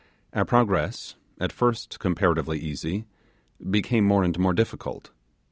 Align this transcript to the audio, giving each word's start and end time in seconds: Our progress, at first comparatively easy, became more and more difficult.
Our 0.33 0.45
progress, 0.45 1.13
at 1.39 1.51
first 1.51 1.99
comparatively 1.99 2.57
easy, 2.57 3.05
became 3.69 4.03
more 4.03 4.23
and 4.23 4.35
more 4.39 4.51
difficult. 4.53 5.11